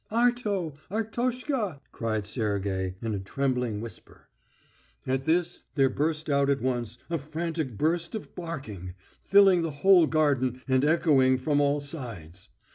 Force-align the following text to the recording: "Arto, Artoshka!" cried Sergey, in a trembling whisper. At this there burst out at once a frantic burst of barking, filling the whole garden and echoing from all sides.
"Arto, 0.11 0.73
Artoshka!" 0.89 1.79
cried 1.91 2.25
Sergey, 2.25 2.95
in 3.03 3.13
a 3.13 3.19
trembling 3.19 3.81
whisper. 3.81 4.29
At 5.05 5.25
this 5.25 5.65
there 5.75 5.91
burst 5.91 6.27
out 6.27 6.49
at 6.49 6.59
once 6.59 6.97
a 7.11 7.19
frantic 7.19 7.77
burst 7.77 8.15
of 8.15 8.33
barking, 8.33 8.95
filling 9.23 9.61
the 9.61 9.69
whole 9.85 10.07
garden 10.07 10.63
and 10.67 10.83
echoing 10.83 11.37
from 11.37 11.61
all 11.61 11.79
sides. 11.81 12.49